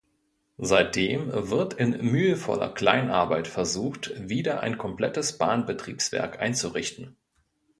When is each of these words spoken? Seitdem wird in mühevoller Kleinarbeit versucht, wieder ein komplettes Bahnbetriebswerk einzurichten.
Seitdem 0.57 1.29
wird 1.31 1.75
in 1.75 1.91
mühevoller 1.91 2.69
Kleinarbeit 2.69 3.47
versucht, 3.47 4.11
wieder 4.17 4.61
ein 4.61 4.79
komplettes 4.79 5.37
Bahnbetriebswerk 5.37 6.39
einzurichten. 6.39 7.17